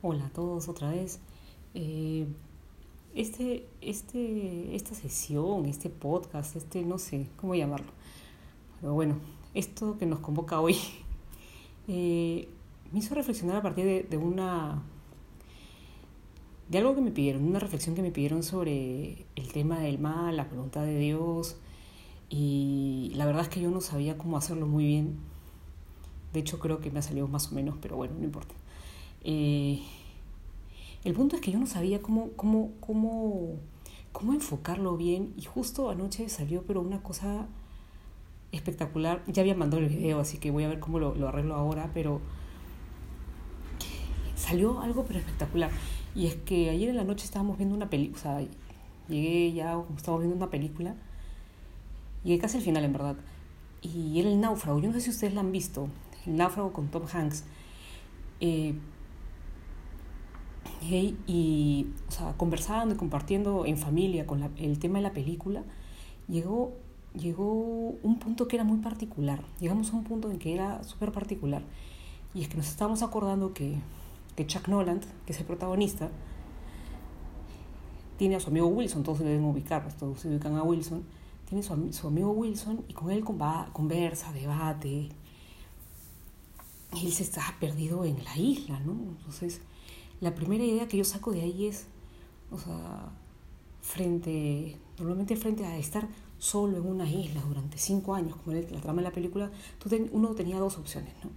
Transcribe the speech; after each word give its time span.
Hola 0.00 0.26
a 0.26 0.28
todos 0.28 0.68
otra 0.68 0.92
vez. 0.92 1.18
Eh, 1.74 2.24
este, 3.16 3.66
este, 3.80 4.76
esta 4.76 4.94
sesión, 4.94 5.66
este 5.66 5.90
podcast, 5.90 6.54
este 6.54 6.84
no 6.84 6.98
sé 6.98 7.26
cómo 7.36 7.56
llamarlo. 7.56 7.88
Pero 8.80 8.94
bueno, 8.94 9.16
esto 9.54 9.98
que 9.98 10.06
nos 10.06 10.20
convoca 10.20 10.60
hoy 10.60 10.76
eh, 11.88 12.48
me 12.92 13.00
hizo 13.00 13.12
reflexionar 13.16 13.56
a 13.56 13.62
partir 13.62 13.86
de, 13.86 14.04
de, 14.04 14.16
una 14.18 14.84
de 16.68 16.78
algo 16.78 16.94
que 16.94 17.00
me 17.00 17.10
pidieron, 17.10 17.44
una 17.44 17.58
reflexión 17.58 17.96
que 17.96 18.02
me 18.02 18.12
pidieron 18.12 18.44
sobre 18.44 19.26
el 19.34 19.52
tema 19.52 19.80
del 19.80 19.98
mal, 19.98 20.36
la 20.36 20.44
voluntad 20.44 20.82
de 20.82 20.96
Dios. 20.96 21.56
Y 22.30 23.10
la 23.16 23.26
verdad 23.26 23.42
es 23.42 23.48
que 23.48 23.60
yo 23.60 23.72
no 23.72 23.80
sabía 23.80 24.16
cómo 24.16 24.36
hacerlo 24.36 24.68
muy 24.68 24.84
bien. 24.86 25.18
De 26.32 26.38
hecho 26.38 26.60
creo 26.60 26.78
que 26.78 26.92
me 26.92 27.00
ha 27.00 27.02
salido 27.02 27.26
más 27.26 27.50
o 27.50 27.56
menos, 27.56 27.76
pero 27.80 27.96
bueno, 27.96 28.14
no 28.16 28.24
importa. 28.24 28.54
Eh, 29.30 29.82
el 31.04 31.12
punto 31.12 31.36
es 31.36 31.42
que 31.42 31.52
yo 31.52 31.58
no 31.58 31.66
sabía 31.66 32.00
cómo, 32.00 32.30
cómo, 32.30 32.72
cómo, 32.80 33.56
cómo 34.10 34.32
enfocarlo 34.32 34.96
bien 34.96 35.34
y 35.36 35.42
justo 35.42 35.90
anoche 35.90 36.30
salió 36.30 36.62
pero 36.62 36.80
una 36.80 37.02
cosa 37.02 37.46
espectacular. 38.52 39.22
Ya 39.26 39.42
había 39.42 39.54
mandado 39.54 39.82
el 39.82 39.90
video, 39.90 40.18
así 40.18 40.38
que 40.38 40.50
voy 40.50 40.64
a 40.64 40.68
ver 40.68 40.80
cómo 40.80 40.98
lo, 40.98 41.14
lo 41.14 41.28
arreglo 41.28 41.56
ahora, 41.56 41.90
pero 41.92 42.22
salió 44.34 44.80
algo 44.80 45.04
pero 45.04 45.18
espectacular. 45.18 45.70
Y 46.14 46.26
es 46.26 46.36
que 46.36 46.70
ayer 46.70 46.88
en 46.88 46.96
la 46.96 47.04
noche 47.04 47.26
estábamos 47.26 47.58
viendo 47.58 47.76
una 47.76 47.90
película, 47.90 48.18
o 48.18 48.22
sea, 48.22 48.48
llegué 49.10 49.52
ya, 49.52 49.78
estábamos 49.94 50.22
viendo 50.22 50.36
una 50.36 50.48
película, 50.48 50.94
llegué 52.24 52.38
casi 52.38 52.56
al 52.56 52.62
final 52.62 52.82
en 52.82 52.94
verdad, 52.94 53.16
y 53.82 54.18
era 54.18 54.30
El 54.30 54.40
Náufrago, 54.40 54.80
yo 54.80 54.88
no 54.88 54.94
sé 54.94 55.02
si 55.02 55.10
ustedes 55.10 55.34
la 55.34 55.40
han 55.40 55.52
visto, 55.52 55.90
El 56.24 56.38
Náufrago 56.38 56.72
con 56.72 56.88
Tom 56.88 57.02
Hanks. 57.12 57.44
Eh, 58.40 58.74
y, 60.80 61.86
o 62.08 62.10
sea, 62.10 62.34
conversando 62.36 62.94
y 62.94 62.98
compartiendo 62.98 63.66
en 63.66 63.76
familia 63.76 64.26
con 64.26 64.50
el 64.56 64.78
tema 64.78 64.98
de 64.98 65.02
la 65.02 65.12
película, 65.12 65.64
llegó, 66.28 66.72
llegó 67.14 67.96
un 68.02 68.18
punto 68.18 68.48
que 68.48 68.56
era 68.56 68.64
muy 68.64 68.78
particular. 68.78 69.42
Llegamos 69.60 69.92
a 69.92 69.96
un 69.96 70.04
punto 70.04 70.30
en 70.30 70.38
que 70.38 70.54
era 70.54 70.82
súper 70.84 71.12
particular. 71.12 71.62
Y 72.34 72.42
es 72.42 72.48
que 72.48 72.56
nos 72.56 72.68
estábamos 72.68 73.02
acordando 73.02 73.52
que, 73.54 73.76
que 74.36 74.46
Chuck 74.46 74.68
Noland, 74.68 75.04
que 75.26 75.32
es 75.32 75.40
el 75.40 75.46
protagonista, 75.46 76.10
tiene 78.16 78.36
a 78.36 78.40
su 78.40 78.50
amigo 78.50 78.66
Wilson, 78.66 79.02
todos 79.02 79.18
se 79.18 79.24
deben 79.24 79.44
ubicar, 79.44 79.82
pues 79.82 79.96
todos 79.96 80.20
se 80.20 80.28
ubican 80.28 80.56
a 80.56 80.62
Wilson, 80.62 81.04
tiene 81.48 81.62
su, 81.62 81.92
su 81.92 82.08
amigo 82.08 82.30
Wilson 82.32 82.84
y 82.88 82.92
con 82.92 83.10
él 83.10 83.24
conversa, 83.24 84.32
debate. 84.32 85.08
Él 86.92 87.12
se 87.12 87.22
está 87.22 87.42
perdido 87.60 88.04
en 88.04 88.22
la 88.24 88.36
isla, 88.36 88.80
¿no? 88.80 88.92
Entonces, 88.92 89.60
la 90.20 90.34
primera 90.34 90.64
idea 90.64 90.88
que 90.88 90.96
yo 90.96 91.04
saco 91.04 91.32
de 91.32 91.42
ahí 91.42 91.66
es, 91.66 91.86
o 92.50 92.58
sea, 92.58 93.12
frente, 93.80 94.76
normalmente 94.98 95.36
frente 95.36 95.64
a 95.64 95.78
estar 95.78 96.08
solo 96.38 96.78
en 96.78 96.86
una 96.86 97.10
isla 97.10 97.42
durante 97.42 97.78
cinco 97.78 98.14
años, 98.14 98.36
como 98.36 98.56
la 98.56 98.80
trama 98.80 99.02
de 99.02 99.08
la 99.08 99.14
película, 99.14 99.50
tú 99.78 99.88
uno 100.12 100.34
tenía 100.34 100.58
dos 100.58 100.78
opciones, 100.78 101.12
¿no? 101.24 101.30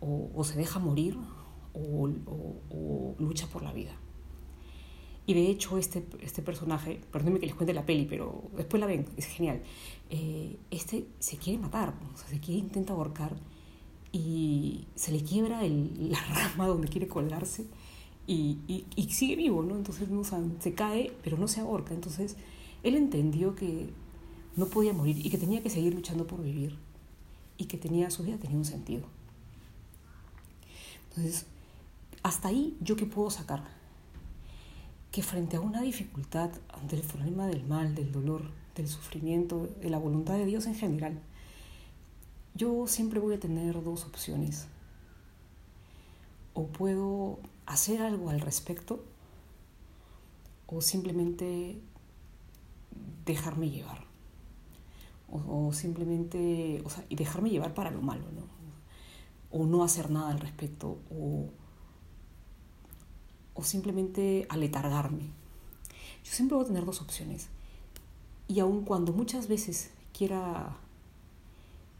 O, 0.00 0.44
se 0.44 0.56
deja 0.56 0.78
morir 0.78 1.16
o, 1.72 3.14
lucha 3.18 3.46
por 3.48 3.62
la 3.62 3.72
vida. 3.72 3.92
Y 5.26 5.34
de 5.34 5.48
hecho 5.48 5.78
este, 5.78 6.06
este 6.20 6.42
personaje, 6.42 7.00
perdónenme 7.10 7.40
que 7.40 7.46
les 7.46 7.54
cuente 7.56 7.74
la 7.74 7.84
peli, 7.84 8.06
pero 8.08 8.44
después 8.56 8.80
la 8.80 8.86
ven, 8.86 9.06
es 9.16 9.26
genial, 9.26 9.62
eh, 10.10 10.56
este 10.70 11.08
se 11.18 11.36
quiere 11.36 11.58
matar, 11.58 11.94
sea, 12.14 12.28
se 12.28 12.38
quiere, 12.38 12.60
intenta 12.60 12.92
ahorcar 12.92 13.36
y 14.12 14.86
se 14.94 15.10
le 15.10 15.22
quiebra 15.22 15.62
la 15.62 16.20
rama 16.34 16.68
donde 16.68 16.88
quiere 16.88 17.08
colgarse 17.08 17.66
y, 18.26 18.58
y, 18.66 18.86
y, 18.96 19.10
sigue 19.10 19.36
vivo, 19.36 19.62
¿no? 19.62 19.76
Entonces 19.76 20.08
no, 20.08 20.22
se 20.24 20.74
cae, 20.74 21.12
pero 21.22 21.38
no 21.38 21.46
se 21.46 21.60
ahorca. 21.60 21.94
Entonces 21.94 22.36
él 22.82 22.96
entendió 22.96 23.54
que 23.54 23.90
no 24.56 24.66
podía 24.66 24.92
morir 24.92 25.24
y 25.24 25.30
que 25.30 25.38
tenía 25.38 25.62
que 25.62 25.70
seguir 25.70 25.94
luchando 25.94 26.26
por 26.26 26.42
vivir 26.42 26.76
y 27.58 27.66
que 27.66 27.76
tenía 27.76 28.10
su 28.10 28.24
vida 28.24 28.36
tenía 28.36 28.56
un 28.56 28.64
sentido. 28.64 29.04
Entonces, 31.08 31.46
hasta 32.22 32.48
ahí 32.48 32.76
yo 32.80 32.96
qué 32.96 33.06
puedo 33.06 33.30
sacar? 33.30 33.64
Que 35.10 35.22
frente 35.22 35.56
a 35.56 35.60
una 35.60 35.80
dificultad, 35.80 36.50
ante 36.68 36.96
el 36.96 37.02
problema 37.02 37.46
del 37.46 37.64
mal, 37.64 37.94
del 37.94 38.12
dolor, 38.12 38.50
del 38.74 38.88
sufrimiento, 38.88 39.68
de 39.80 39.88
la 39.88 39.98
voluntad 39.98 40.34
de 40.34 40.44
Dios 40.44 40.66
en 40.66 40.74
general, 40.74 41.20
yo 42.54 42.86
siempre 42.86 43.20
voy 43.20 43.34
a 43.34 43.40
tener 43.40 43.82
dos 43.82 44.04
opciones. 44.04 44.66
O 46.54 46.66
puedo 46.66 47.38
hacer 47.66 48.00
algo 48.00 48.30
al 48.30 48.40
respecto 48.40 49.04
o 50.66 50.80
simplemente 50.80 51.80
dejarme 53.24 53.70
llevar. 53.70 54.06
O, 55.28 55.72
simplemente, 55.72 56.80
o 56.84 56.90
sea, 56.90 57.04
y 57.08 57.16
dejarme 57.16 57.50
llevar 57.50 57.74
para 57.74 57.90
lo 57.90 58.00
malo, 58.00 58.24
¿no? 58.32 58.46
O 59.50 59.66
no 59.66 59.82
hacer 59.82 60.08
nada 60.08 60.30
al 60.30 60.38
respecto, 60.38 60.98
o, 61.10 61.50
o 63.54 63.64
simplemente 63.64 64.46
aletargarme. 64.48 65.24
Yo 66.24 66.32
siempre 66.32 66.54
voy 66.56 66.64
a 66.64 66.68
tener 66.68 66.84
dos 66.84 67.02
opciones. 67.02 67.48
Y 68.46 68.60
aun 68.60 68.84
cuando 68.84 69.12
muchas 69.12 69.48
veces 69.48 69.90
quiera, 70.16 70.76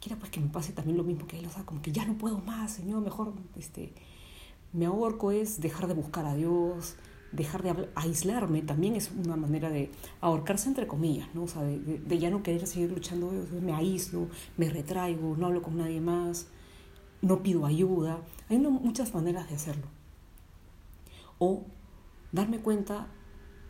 quiera 0.00 0.16
pues 0.19 0.31
que 0.31 0.41
me 0.41 0.49
pase 0.49 0.72
también 0.72 0.97
lo 0.97 1.03
mismo 1.03 1.26
que 1.26 1.41
él, 1.41 1.47
o 1.47 1.50
sea, 1.50 1.66
como 1.66 1.82
que 1.82 1.91
ya 1.91 2.05
no 2.05 2.16
puedo 2.16 2.38
más, 2.38 2.75
Señor, 2.75 3.03
mejor, 3.03 3.32
este, 3.56 3.93
me 4.76 4.87
ahorco 4.87 5.32
es 5.32 5.60
dejar 5.60 5.88
de 5.88 5.94
buscar 5.94 6.26
a 6.26 6.34
Dios, 6.34 6.97
dejar 7.32 7.62
de 7.62 7.88
aislarme, 7.94 8.62
también 8.62 8.94
es 8.94 9.10
una 9.10 9.37
manera 9.37 9.70
de 9.70 9.91
ahorcarse 10.20 10.69
entre 10.69 10.87
comillas, 10.87 11.28
¿no? 11.34 11.44
O 11.44 11.48
sea, 11.48 11.62
de, 11.62 11.78
de, 11.78 11.98
de 11.98 12.19
ya 12.19 12.31
no 12.31 12.42
querer 12.42 12.66
seguir 12.66 12.91
luchando, 12.91 13.32
me 13.62 13.72
aíslo, 13.72 14.28
me 14.56 14.69
retraigo, 14.69 15.37
no 15.37 15.47
hablo 15.47 15.62
con 15.62 15.78
nadie 15.78 16.00
más, 16.00 16.47
no 17.22 17.42
pido 17.42 17.66
ayuda. 17.66 18.20
Hay 18.48 18.59
muchas 18.59 19.14
maneras 19.14 19.48
de 19.48 19.56
hacerlo. 19.56 19.87
O 21.38 21.64
darme 22.32 22.60
cuenta 22.60 23.08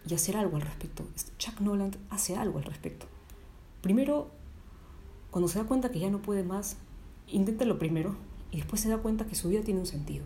y 0.06 0.14
hacer 0.14 0.36
algo 0.36 0.56
al 0.56 0.62
respecto. 0.62 1.04
Chuck 1.38 1.60
Noland 1.60 1.96
hace 2.10 2.36
algo 2.36 2.58
al 2.58 2.64
respecto. 2.64 3.06
Primero, 3.80 4.30
cuando 5.30 5.48
se 5.48 5.58
da 5.58 5.66
cuenta 5.66 5.90
que 5.90 6.00
ya 6.00 6.10
no 6.10 6.22
puede 6.22 6.42
más, 6.42 6.76
intenta 7.28 7.64
lo 7.64 7.78
primero 7.78 8.16
y 8.50 8.58
después 8.58 8.80
se 8.80 8.88
da 8.88 8.98
cuenta 8.98 9.26
que 9.26 9.34
su 9.34 9.48
vida 9.48 9.62
tiene 9.62 9.80
un 9.80 9.86
sentido. 9.86 10.24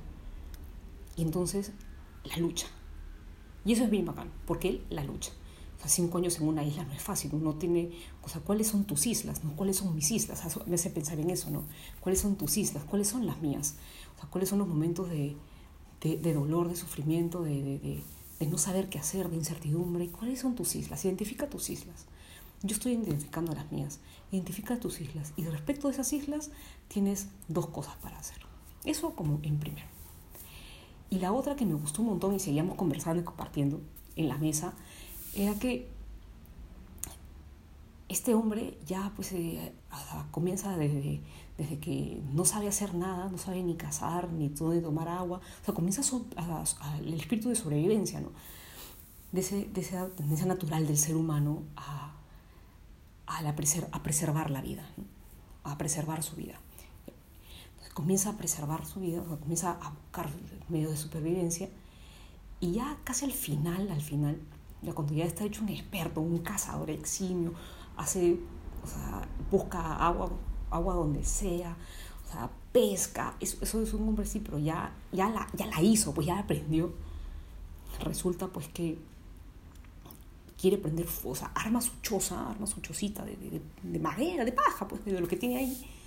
Y 1.21 1.23
entonces 1.23 1.73
la 2.25 2.39
lucha. 2.39 2.67
Y 3.67 3.75
eso 3.75 3.85
es 3.85 3.91
bien 3.91 4.07
bacán, 4.07 4.31
porque 4.47 4.69
él 4.71 4.87
la 4.89 5.05
lucha. 5.05 5.33
O 5.77 5.81
sea, 5.81 5.91
cinco 5.91 6.17
años 6.17 6.39
en 6.39 6.49
una 6.49 6.65
isla 6.65 6.83
no 6.85 6.95
es 6.95 7.03
fácil, 7.03 7.35
uno 7.35 7.57
tiene, 7.57 7.91
o 8.23 8.29
sea, 8.31 8.41
¿cuáles 8.41 8.69
son 8.69 8.85
tus 8.85 9.07
islas? 9.07 9.45
¿no? 9.45 9.55
¿Cuáles 9.55 9.77
son 9.77 9.95
mis 9.95 10.11
islas? 10.11 10.43
Me 10.67 10.77
hace 10.77 10.89
pensar 10.89 11.21
en 11.21 11.29
eso, 11.29 11.51
¿no? 11.51 11.65
¿Cuáles 12.01 12.23
son 12.23 12.37
tus 12.37 12.57
islas? 12.57 12.85
¿Cuáles 12.85 13.09
son 13.09 13.27
las 13.27 13.43
mías? 13.43 13.75
O 14.17 14.21
sea, 14.21 14.31
¿cuáles 14.31 14.49
son 14.49 14.61
los 14.61 14.69
momentos 14.69 15.11
de, 15.11 15.37
de, 16.01 16.17
de 16.17 16.33
dolor, 16.33 16.71
de 16.71 16.77
sufrimiento, 16.77 17.43
de, 17.43 17.63
de, 17.63 18.03
de, 18.39 18.47
no 18.47 18.57
saber 18.57 18.89
qué 18.89 18.99
hacer, 18.99 19.29
de 19.29 19.37
incertidumbre? 19.37 20.09
¿Cuáles 20.09 20.41
son 20.41 20.55
tus 20.55 20.75
islas? 20.75 21.05
Identifica 21.05 21.51
tus 21.51 21.69
islas. 21.69 22.07
Yo 22.63 22.75
estoy 22.75 22.93
identificando 22.93 23.53
las 23.53 23.71
mías. 23.71 24.01
Identifica 24.33 24.81
tus 24.81 25.03
islas. 25.03 25.35
Y 25.37 25.45
respecto 25.45 25.89
a 25.89 25.91
esas 25.91 26.11
islas, 26.15 26.51
tienes 26.89 27.29
dos 27.49 27.67
cosas 27.67 27.97
para 27.97 28.19
hacer. 28.19 28.39
Eso 28.87 29.15
como 29.15 29.39
en 29.43 29.59
primero. 29.59 30.00
Y 31.11 31.19
la 31.19 31.33
otra 31.33 31.57
que 31.57 31.67
me 31.67 31.75
gustó 31.75 32.03
un 32.03 32.09
montón 32.09 32.35
y 32.35 32.39
seguíamos 32.39 32.77
conversando 32.77 33.21
y 33.21 33.25
compartiendo 33.25 33.81
en 34.15 34.29
la 34.29 34.39
mesa 34.39 34.75
era 35.35 35.55
que 35.59 35.89
este 38.09 38.35
hombre 38.35 38.79
ya 38.87 39.13
pues 39.17 39.33
eh, 39.33 39.73
comienza 40.31 40.77
desde, 40.77 41.21
desde, 41.59 41.79
que 41.79 42.23
no 42.33 42.45
sabe 42.45 42.69
hacer 42.69 42.95
nada, 42.95 43.29
no 43.29 43.39
sabe 43.39 43.63
ni 43.63 43.77
cazar, 43.77 44.33
ni 44.33 44.49
tomar 44.51 45.09
agua, 45.09 45.41
o 45.63 45.65
sea, 45.65 45.75
comienza 45.75 46.03
el 47.01 47.15
espíritu 47.15 47.49
de 47.49 47.57
sobrevivencia, 47.57 48.21
¿no? 48.21 48.31
De, 49.33 49.41
ese, 49.41 49.67
de 49.67 49.81
esa 49.81 50.09
tendencia 50.09 50.47
natural 50.47 50.89
del 50.89 50.99
ser 50.99 51.15
humano 51.15 51.63
a, 51.77 52.17
a, 53.27 53.43
la 53.43 53.55
preser, 53.55 53.89
a 53.93 54.03
preservar 54.03 54.51
la 54.51 54.61
vida, 54.61 54.85
a 55.63 55.79
preservar 55.79 56.25
su 56.25 56.35
vida 56.35 56.59
comienza 58.01 58.31
a 58.31 58.33
preservar 58.39 58.87
su 58.87 59.01
vida, 59.01 59.21
o 59.21 59.29
sea, 59.29 59.37
comienza 59.37 59.73
a 59.73 59.91
buscar 59.91 60.31
medios 60.71 60.91
de 60.93 60.97
supervivencia 60.97 61.69
y 62.59 62.73
ya 62.73 62.97
casi 63.05 63.27
al 63.27 63.33
final, 63.33 63.91
al 63.91 64.01
final, 64.01 64.41
ya 64.81 64.95
cuando 64.95 65.13
ya 65.13 65.27
está 65.27 65.45
hecho 65.45 65.61
un 65.63 65.69
experto, 65.69 66.23
un 66.23 66.39
cazador 66.39 66.89
eximio, 66.89 67.53
hace, 67.99 68.39
o 68.83 68.87
sea, 68.87 69.29
busca 69.51 69.97
agua, 69.97 70.31
agua 70.71 70.95
donde 70.95 71.23
sea, 71.25 71.77
o 72.27 72.33
sea, 72.33 72.51
pesca, 72.73 73.37
eso, 73.39 73.59
eso 73.61 73.83
es 73.83 73.93
un 73.93 74.09
hombre 74.09 74.25
sí, 74.25 74.41
pero 74.41 74.59
ya, 74.59 74.95
ya, 75.13 75.29
la, 75.29 75.47
ya 75.53 75.67
la 75.67 75.83
hizo, 75.83 76.15
pues 76.15 76.27
ya 76.27 76.39
aprendió. 76.39 76.95
Resulta 78.03 78.47
pues 78.47 78.69
que 78.69 78.99
quiere 80.59 80.79
prender, 80.79 81.07
o 81.25 81.35
sea, 81.35 81.49
arma 81.55 81.83
su 81.83 81.93
choza, 82.01 82.49
arma 82.49 82.67
su 82.67 82.81
chocita 82.81 83.27
de, 83.27 83.37
de, 83.37 83.61
de 83.83 83.99
madera, 83.99 84.47
de 84.47 84.53
paja, 84.53 84.89
pues 84.89 85.05
de 85.05 85.21
lo 85.21 85.29
que 85.29 85.37
tiene 85.37 85.59
ahí 85.59 86.00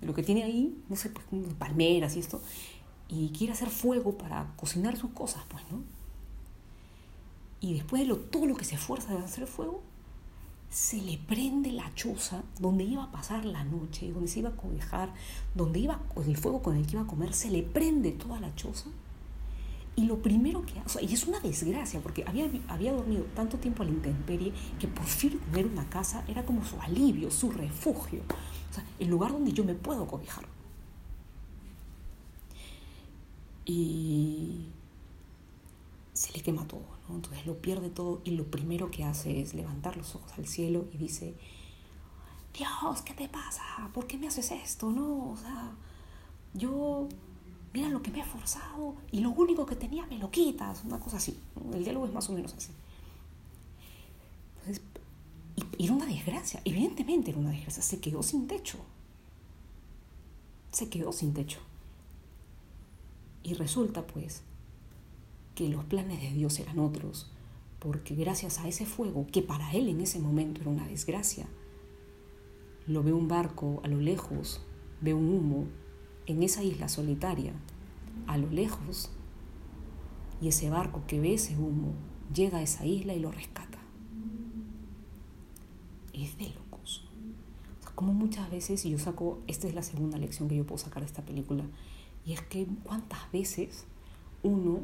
lo 0.00 0.14
que 0.14 0.22
tiene 0.22 0.44
ahí, 0.44 0.76
no 0.88 0.96
sé, 0.96 1.10
pues, 1.10 1.26
palmeras 1.58 2.16
y 2.16 2.20
esto, 2.20 2.40
y 3.08 3.30
quiere 3.30 3.52
hacer 3.52 3.68
fuego 3.68 4.16
para 4.18 4.52
cocinar 4.56 4.96
sus 4.96 5.10
cosas, 5.10 5.42
pues, 5.48 5.62
¿no? 5.70 5.82
Y 7.60 7.74
después 7.74 8.02
de 8.02 8.08
lo, 8.08 8.16
todo 8.16 8.46
lo 8.46 8.56
que 8.56 8.64
se 8.64 8.76
esfuerza 8.76 9.14
de 9.14 9.24
hacer 9.24 9.46
fuego, 9.46 9.82
se 10.70 11.00
le 11.00 11.16
prende 11.16 11.72
la 11.72 11.92
choza 11.94 12.42
donde 12.60 12.84
iba 12.84 13.04
a 13.04 13.10
pasar 13.10 13.44
la 13.44 13.64
noche, 13.64 14.12
donde 14.12 14.28
se 14.28 14.40
iba 14.40 14.50
a 14.50 14.56
cobijar, 14.56 15.12
donde 15.54 15.80
iba 15.80 15.98
con 16.14 16.28
el 16.28 16.36
fuego 16.36 16.62
con 16.62 16.76
el 16.76 16.86
que 16.86 16.92
iba 16.92 17.02
a 17.02 17.06
comer, 17.06 17.32
se 17.32 17.50
le 17.50 17.62
prende 17.62 18.12
toda 18.12 18.38
la 18.38 18.54
choza. 18.54 18.90
Y 19.96 20.04
lo 20.04 20.22
primero 20.22 20.64
que 20.64 20.78
hace, 20.78 21.02
y 21.04 21.12
es 21.12 21.26
una 21.26 21.40
desgracia, 21.40 22.00
porque 22.00 22.22
había, 22.24 22.48
había 22.68 22.92
dormido 22.92 23.24
tanto 23.34 23.56
tiempo 23.58 23.82
a 23.82 23.86
la 23.86 23.92
intemperie 23.92 24.52
que 24.78 24.86
por 24.86 25.06
fin 25.06 25.40
tener 25.50 25.66
una 25.66 25.88
casa 25.88 26.22
era 26.28 26.44
como 26.44 26.64
su 26.64 26.80
alivio, 26.80 27.32
su 27.32 27.50
refugio, 27.50 28.20
o 28.28 28.47
el 28.98 29.08
lugar 29.08 29.32
donde 29.32 29.52
yo 29.52 29.64
me 29.64 29.74
puedo 29.74 30.06
cobijar. 30.06 30.44
Y 33.64 34.68
se 36.14 36.32
le 36.32 36.40
quema 36.42 36.66
todo, 36.66 36.82
¿no? 37.08 37.16
Entonces 37.16 37.46
lo 37.46 37.58
pierde 37.58 37.90
todo 37.90 38.20
y 38.24 38.32
lo 38.32 38.44
primero 38.50 38.90
que 38.90 39.04
hace 39.04 39.40
es 39.40 39.54
levantar 39.54 39.96
los 39.96 40.14
ojos 40.14 40.32
al 40.36 40.46
cielo 40.46 40.86
y 40.92 40.96
dice, 40.96 41.34
Dios, 42.54 43.02
¿qué 43.02 43.14
te 43.14 43.28
pasa? 43.28 43.62
¿Por 43.94 44.06
qué 44.06 44.18
me 44.18 44.26
haces 44.26 44.50
esto? 44.50 44.90
No, 44.90 45.30
o 45.30 45.36
sea, 45.36 45.70
yo, 46.54 47.08
mira 47.72 47.88
lo 47.88 48.02
que 48.02 48.10
me 48.10 48.20
he 48.20 48.24
forzado 48.24 48.96
y 49.12 49.20
lo 49.20 49.30
único 49.30 49.64
que 49.64 49.76
tenía 49.76 50.06
me 50.06 50.18
lo 50.18 50.30
quitas, 50.30 50.82
una 50.84 50.98
cosa 50.98 51.18
así. 51.18 51.38
El 51.72 51.84
diálogo 51.84 52.06
es 52.06 52.12
más 52.12 52.28
o 52.30 52.32
menos 52.32 52.54
así. 52.54 52.72
Y, 55.58 55.84
era 55.84 55.92
una 55.92 56.06
desgracia, 56.06 56.60
evidentemente 56.64 57.30
era 57.30 57.40
una 57.40 57.50
desgracia, 57.50 57.82
se 57.82 58.00
quedó 58.00 58.22
sin 58.22 58.46
techo. 58.46 58.78
Se 60.70 60.88
quedó 60.88 61.12
sin 61.12 61.34
techo. 61.34 61.58
Y 63.42 63.54
resulta 63.54 64.06
pues 64.06 64.42
que 65.54 65.68
los 65.68 65.84
planes 65.84 66.20
de 66.20 66.30
Dios 66.30 66.58
eran 66.60 66.78
otros, 66.78 67.30
porque 67.80 68.14
gracias 68.14 68.58
a 68.58 68.68
ese 68.68 68.86
fuego, 68.86 69.26
que 69.32 69.42
para 69.42 69.72
él 69.72 69.88
en 69.88 70.00
ese 70.00 70.20
momento 70.20 70.60
era 70.60 70.70
una 70.70 70.86
desgracia, 70.86 71.48
lo 72.86 73.02
ve 73.02 73.12
un 73.12 73.26
barco 73.26 73.80
a 73.82 73.88
lo 73.88 74.00
lejos, 74.00 74.60
ve 75.00 75.14
un 75.14 75.28
humo 75.28 75.66
en 76.26 76.42
esa 76.42 76.62
isla 76.62 76.88
solitaria, 76.88 77.52
a 78.26 78.38
lo 78.38 78.48
lejos, 78.50 79.10
y 80.40 80.48
ese 80.48 80.70
barco 80.70 81.02
que 81.08 81.18
ve 81.18 81.34
ese 81.34 81.56
humo 81.56 81.94
llega 82.32 82.58
a 82.58 82.62
esa 82.62 82.86
isla 82.86 83.14
y 83.14 83.20
lo 83.20 83.32
rescata. 83.32 83.78
Es 86.18 86.36
de 86.36 86.48
locos. 86.48 87.04
como 87.94 88.12
muchas 88.12 88.50
veces, 88.50 88.84
y 88.84 88.90
yo 88.90 88.98
saco, 88.98 89.38
esta 89.46 89.68
es 89.68 89.74
la 89.74 89.82
segunda 89.82 90.18
lección 90.18 90.48
que 90.48 90.56
yo 90.56 90.66
puedo 90.66 90.78
sacar 90.78 91.02
de 91.02 91.06
esta 91.06 91.22
película, 91.22 91.64
y 92.26 92.32
es 92.32 92.42
que 92.42 92.66
cuántas 92.82 93.30
veces 93.32 93.86
uno 94.42 94.80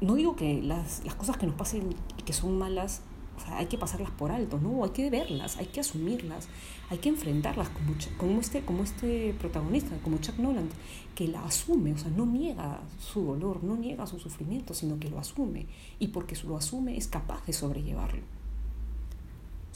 no 0.00 0.16
digo 0.16 0.34
que 0.34 0.60
las, 0.62 1.04
las, 1.04 1.14
cosas 1.14 1.36
que 1.36 1.46
nos 1.46 1.54
pasen 1.54 1.94
y 2.18 2.22
que 2.22 2.32
son 2.32 2.58
malas, 2.58 3.02
o 3.36 3.40
sea, 3.40 3.58
hay 3.58 3.66
que 3.66 3.78
pasarlas 3.78 4.10
por 4.10 4.32
alto, 4.32 4.58
no, 4.58 4.82
hay 4.82 4.90
que 4.90 5.10
verlas, 5.10 5.56
hay 5.58 5.66
que 5.66 5.78
asumirlas, 5.78 6.48
hay 6.90 6.98
que 6.98 7.08
enfrentarlas 7.08 7.68
como, 7.68 7.94
como, 8.18 8.40
este, 8.40 8.64
como 8.64 8.82
este 8.82 9.34
protagonista, 9.38 9.96
como 10.02 10.18
Chuck 10.18 10.38
Nolan, 10.38 10.68
que 11.14 11.28
la 11.28 11.44
asume, 11.44 11.92
o 11.92 11.98
sea, 11.98 12.10
no 12.10 12.26
niega 12.26 12.80
su 12.98 13.22
dolor, 13.22 13.62
no 13.62 13.76
niega 13.76 14.08
su 14.08 14.18
sufrimiento, 14.18 14.74
sino 14.74 14.98
que 14.98 15.08
lo 15.08 15.20
asume, 15.20 15.66
y 16.00 16.08
porque 16.08 16.36
lo 16.44 16.56
asume 16.56 16.96
es 16.96 17.06
capaz 17.06 17.46
de 17.46 17.52
sobrellevarlo. 17.52 18.41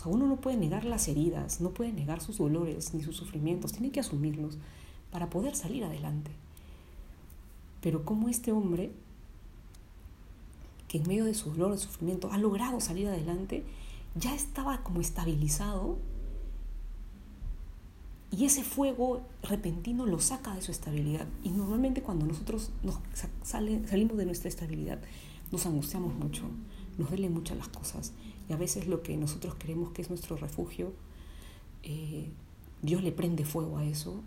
Uno 0.09 0.27
no 0.27 0.37
puede 0.37 0.57
negar 0.57 0.85
las 0.85 1.09
heridas, 1.09 1.61
no 1.61 1.71
puede 1.71 1.93
negar 1.93 2.21
sus 2.21 2.39
dolores 2.39 2.95
ni 2.95 3.03
sus 3.03 3.17
sufrimientos, 3.17 3.73
tiene 3.73 3.91
que 3.91 4.01
asumirlos 4.01 4.59
para 5.11 5.31
poder 5.31 5.55
salir 5.55 5.85
adelante. 5.85 6.31
Pero 7.81 8.05
como 8.05 8.29
este 8.29 8.53
hombre 8.53 8.93
que 10.89 10.99
en 10.99 11.09
medio 11.09 11.25
de 11.25 11.35
su 11.35 11.51
dolor, 11.51 11.73
de 11.73 11.79
sufrimiento, 11.79 12.31
ha 12.33 12.39
logrado 12.39 12.81
salir 12.81 13.09
adelante, 13.09 13.65
ya 14.15 14.35
estaba 14.35 14.83
como 14.83 15.01
estabilizado 15.01 15.99
y 18.31 18.45
ese 18.45 18.63
fuego 18.63 19.23
repentino 19.43 20.07
lo 20.07 20.21
saca 20.21 20.55
de 20.55 20.63
su 20.63 20.71
estabilidad. 20.71 21.27
Y 21.43 21.51
normalmente 21.51 22.03
cuando 22.03 22.27
nosotros 22.27 22.71
nos 22.83 22.99
salimos 23.43 24.17
de 24.17 24.27
nuestra 24.27 24.49
estabilidad, 24.49 25.01
nos 25.53 25.67
angustiamos 25.67 26.15
mucho, 26.15 26.45
nos 26.99 27.09
duelen 27.11 27.33
mucho 27.33 27.55
las 27.55 27.69
cosas. 27.69 28.13
Y 28.49 28.53
a 28.53 28.57
veces 28.57 28.87
lo 28.87 29.03
que 29.03 29.17
nosotros 29.17 29.55
creemos 29.59 29.91
que 29.93 30.03
es 30.03 30.09
nuestro 30.09 30.37
refugio, 30.37 30.93
eh, 31.83 32.31
Dios 32.83 33.03
le 33.03 33.13
prende 33.13 33.45
fuego 33.45 33.79
a 33.79 33.85
eso 33.85 34.23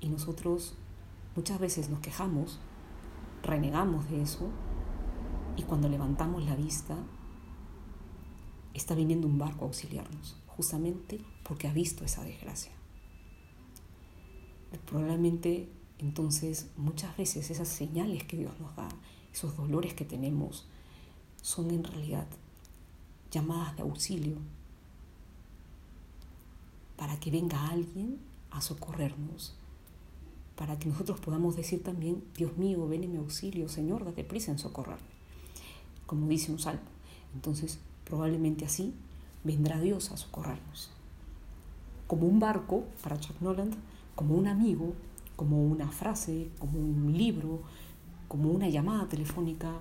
y 0.00 0.08
nosotros 0.08 0.74
muchas 1.36 1.58
veces 1.58 1.90
nos 1.90 2.00
quejamos, 2.00 2.58
renegamos 3.42 4.08
de 4.10 4.22
eso 4.22 4.50
y 5.56 5.62
cuando 5.62 5.88
levantamos 5.88 6.44
la 6.44 6.56
vista, 6.56 6.96
está 8.74 8.94
viniendo 8.94 9.26
un 9.26 9.38
barco 9.38 9.64
a 9.64 9.68
auxiliarnos, 9.68 10.36
justamente 10.46 11.20
porque 11.42 11.68
ha 11.68 11.72
visto 11.72 12.04
esa 12.04 12.22
desgracia. 12.22 12.72
Probablemente 14.86 15.68
entonces 15.98 16.70
muchas 16.76 17.16
veces 17.16 17.50
esas 17.50 17.68
señales 17.68 18.24
que 18.24 18.36
Dios 18.36 18.58
nos 18.60 18.74
da, 18.76 18.88
esos 19.32 19.56
dolores 19.56 19.94
que 19.94 20.04
tenemos, 20.04 20.68
son 21.42 21.70
en 21.70 21.84
realidad 21.84 22.26
llamadas 23.30 23.76
de 23.76 23.82
auxilio 23.82 24.36
para 26.96 27.18
que 27.18 27.30
venga 27.30 27.68
alguien 27.68 28.18
a 28.50 28.60
socorrernos, 28.60 29.54
para 30.56 30.78
que 30.78 30.88
nosotros 30.88 31.20
podamos 31.20 31.56
decir 31.56 31.82
también, 31.82 32.22
Dios 32.36 32.56
mío, 32.56 32.86
ven 32.88 33.04
en 33.04 33.12
mi 33.12 33.18
auxilio, 33.18 33.68
Señor, 33.68 34.04
date 34.04 34.24
prisa 34.24 34.50
en 34.50 34.58
socorrerme 34.58 35.20
como 36.10 36.26
dice 36.26 36.50
un 36.50 36.58
salmo. 36.58 36.80
Entonces, 37.36 37.78
probablemente 38.04 38.64
así 38.64 38.92
vendrá 39.44 39.78
Dios 39.78 40.10
a 40.10 40.16
socorrernos. 40.16 40.90
Como 42.08 42.26
un 42.26 42.40
barco 42.40 42.82
para 43.00 43.20
Chuck 43.20 43.40
Noland, 43.40 43.76
como 44.16 44.34
un 44.34 44.48
amigo, 44.48 44.94
como 45.36 45.64
una 45.64 45.88
frase, 45.88 46.50
como 46.58 46.80
un 46.80 47.16
libro, 47.16 47.60
como 48.26 48.50
una 48.50 48.68
llamada 48.68 49.08
telefónica, 49.08 49.78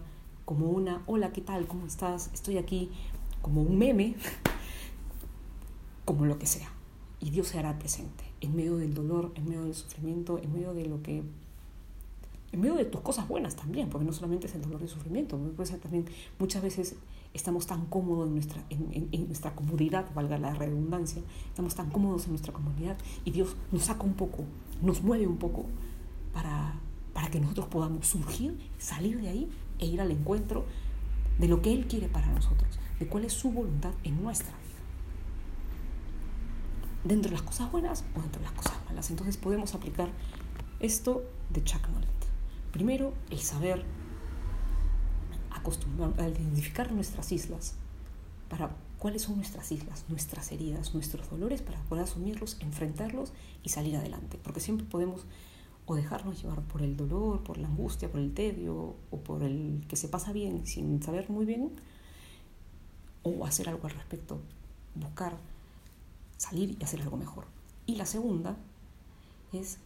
como 0.50 0.72
una 0.72 1.04
hola, 1.06 1.31
¿qué 1.31 1.42
tal? 1.42 1.68
¿Cómo 1.68 1.86
estás? 1.86 2.31
Estoy 2.34 2.57
aquí, 2.57 2.90
como 3.44 3.62
un 3.62 3.78
meme, 3.78 4.16
como 6.06 6.25
lo 6.25 6.40
que 6.40 6.48
sea. 6.48 6.72
Y 7.19 7.30
Dios 7.30 7.50
se 7.50 7.60
hará 7.60 7.78
presente 7.78 8.24
en 8.42 8.56
medio 8.56 8.75
del 8.78 8.96
dolor, 8.96 9.31
en 9.36 9.48
medio 9.48 9.66
del 9.66 9.75
sufrimiento, 9.75 10.40
en 10.40 10.51
medio 10.51 10.74
de 10.74 10.88
lo 10.88 11.04
que 11.04 11.22
en 12.51 12.60
medio 12.60 12.74
de 12.74 12.86
tus 12.86 13.01
cosas 13.01 13.28
buenas 13.28 13.56
también, 13.56 13.92
porque 13.92 14.07
no 14.07 14.12
solamente 14.12 14.47
es 14.47 14.56
el 14.56 14.64
dolor 14.64 14.81
y 14.81 14.85
el 14.85 14.90
sufrimiento, 14.90 15.38
puede 15.38 15.69
ser 15.69 15.80
también 15.81 16.06
muchas 16.40 16.64
veces 16.64 16.95
estamos 17.35 17.68
tan 17.68 17.85
cómodos 17.85 18.26
en 18.26 18.33
nuestra, 18.33 18.64
en, 18.71 19.28
nuestra 19.28 19.54
comodidad, 19.54 20.12
valga 20.16 20.40
la 20.40 20.56
redundancia, 20.56 21.21
estamos 21.47 21.76
tan 21.76 21.92
cómodos 21.92 22.24
en 22.24 22.31
nuestra 22.31 22.54
comunidad 22.54 22.97
y 23.24 23.30
Dios 23.30 23.56
nos 23.71 23.83
saca 23.83 24.02
un 24.02 24.16
poco, 24.16 24.45
nos 24.81 25.04
mueve 25.04 25.28
un 25.28 25.38
poco 25.38 25.68
para, 26.33 26.74
para 27.14 27.30
que 27.30 27.40
nosotros 27.40 27.68
podamos 27.68 28.07
surgir, 28.07 28.57
salir 28.80 29.21
de 29.21 29.28
ahí 29.28 29.50
e 29.80 29.86
ir 29.86 30.02
al 30.02 30.12
encuentro 30.12 30.66
de 31.38 31.48
lo 31.48 31.62
que 31.62 31.74
Él 31.74 31.88
quiere 31.88 32.07
para 32.07 32.28
nosotros, 32.28 32.80
de 33.00 33.07
cuál 33.07 33.26
es 33.26 33.33
su 33.33 33.52
voluntad 33.52 33.94
en 34.04 34.21
nuestra 34.21 34.50
vida. 34.50 34.59
Dentro 37.04 37.31
de 37.31 37.38
las 37.38 37.45
cosas 37.45 37.71
buenas 37.71 38.04
o 38.16 38.21
dentro 38.21 38.42
de 38.42 38.45
las 38.48 38.56
cosas 38.56 38.74
malas. 38.86 39.09
Entonces 39.09 39.38
podemos 39.38 39.74
aplicar 39.74 40.09
esto 40.80 41.24
de 41.50 41.64
Chuck. 41.64 41.88
Primero, 42.71 43.14
el 43.31 43.40
saber 43.40 43.83
acostumbrar, 45.50 46.14
a 46.19 46.30
identificar 46.30 46.92
nuestras 46.92 47.31
islas, 47.31 47.76
para 48.48 48.76
cuáles 49.00 49.24
son 49.24 49.38
nuestras 49.38 49.71
islas, 49.71 50.06
nuestras 50.07 50.52
heridas, 50.52 50.94
nuestros 50.94 51.30
dolores, 51.30 51.62
para 51.62 51.80
poder 51.83 52.04
asumirlos, 52.04 52.57
enfrentarlos 52.59 53.31
y 53.64 53.69
salir 53.69 53.95
adelante. 53.95 54.40
Porque 54.44 54.59
siempre 54.59 54.86
podemos 54.86 55.26
o 55.90 55.96
dejarnos 55.96 56.40
llevar 56.40 56.62
por 56.62 56.84
el 56.84 56.96
dolor, 56.96 57.42
por 57.44 57.58
la 57.58 57.68
angustia, 57.68 58.12
por 58.12 58.19
el 58.19 58.31
tedio, 58.31 58.96
o 59.10 59.18
por 59.24 59.42
el 59.42 59.84
que 59.88 59.96
se 59.96 60.08
pasa 60.08 60.31
bien 60.31 60.68
sin 60.68 61.02
saber 61.02 61.31
muy 61.31 61.48
bien, 61.48 61.72
o 63.24 63.44
hacer 63.44 63.69
algo 63.69 63.88
al 63.88 63.94
respecto, 63.96 64.40
buscar 64.94 65.36
salir 66.38 66.78
y 66.80 66.84
hacer 66.84 67.02
algo 67.02 67.18
mejor. 67.18 67.46
Y 67.88 67.96
la 67.96 68.06
segunda 68.06 68.56
es 69.52 69.80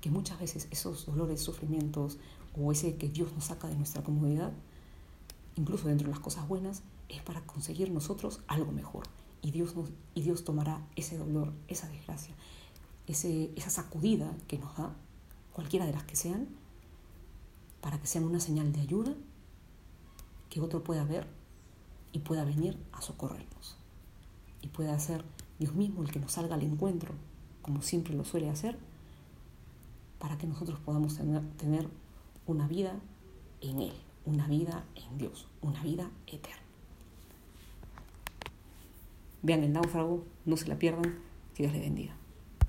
que 0.00 0.10
muchas 0.10 0.40
veces 0.40 0.66
esos 0.70 1.04
dolores, 1.04 1.42
sufrimientos 1.42 2.16
o 2.56 2.72
ese 2.72 2.96
que 2.96 3.10
Dios 3.10 3.30
nos 3.34 3.44
saca 3.44 3.68
de 3.68 3.74
nuestra 3.74 4.02
comodidad, 4.02 4.54
incluso 5.56 5.88
dentro 5.88 6.06
de 6.06 6.12
las 6.14 6.20
cosas 6.20 6.48
buenas, 6.48 6.82
es 7.10 7.20
para 7.20 7.42
conseguir 7.42 7.90
nosotros 7.90 8.40
algo 8.46 8.72
mejor. 8.72 9.04
Y 9.42 9.50
Dios, 9.50 9.76
nos, 9.76 9.90
y 10.14 10.22
Dios 10.22 10.42
tomará 10.42 10.80
ese 10.96 11.18
dolor, 11.18 11.52
esa 11.68 11.86
desgracia, 11.90 12.34
ese, 13.06 13.52
esa 13.56 13.68
sacudida 13.68 14.34
que 14.48 14.56
nos 14.56 14.74
da, 14.78 14.96
cualquiera 15.52 15.86
de 15.86 15.92
las 15.92 16.04
que 16.04 16.16
sean, 16.16 16.48
para 17.80 17.98
que 17.98 18.06
sean 18.06 18.24
una 18.24 18.40
señal 18.40 18.72
de 18.72 18.80
ayuda 18.80 19.14
que 20.48 20.60
otro 20.60 20.82
pueda 20.82 21.04
ver 21.04 21.26
y 22.12 22.18
pueda 22.20 22.44
venir 22.44 22.76
a 22.92 23.00
socorrernos. 23.00 23.76
Y 24.62 24.68
pueda 24.68 24.98
ser 24.98 25.24
Dios 25.58 25.74
mismo 25.74 26.02
el 26.02 26.10
que 26.10 26.18
nos 26.18 26.32
salga 26.32 26.56
al 26.56 26.62
encuentro, 26.62 27.14
como 27.62 27.82
siempre 27.82 28.14
lo 28.14 28.24
suele 28.24 28.50
hacer, 28.50 28.78
para 30.18 30.36
que 30.36 30.46
nosotros 30.46 30.78
podamos 30.80 31.16
tener, 31.56 31.88
una 32.46 32.66
vida 32.66 32.98
en 33.60 33.80
Él, 33.80 33.92
una 34.26 34.48
vida 34.48 34.84
en 34.96 35.18
Dios, 35.18 35.46
una 35.62 35.80
vida 35.84 36.10
eterna. 36.26 36.58
Vean 39.42 39.62
el 39.62 39.72
náufrago, 39.72 40.24
no 40.46 40.56
se 40.56 40.66
la 40.66 40.76
pierdan, 40.76 41.20
que 41.54 41.62
Dios 41.62 41.72
les 41.72 41.82
bendiga. 41.82 42.19